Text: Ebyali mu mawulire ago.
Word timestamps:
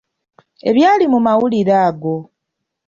Ebyali 0.69 1.05
mu 1.13 1.19
mawulire 1.25 1.73
ago. 1.87 2.15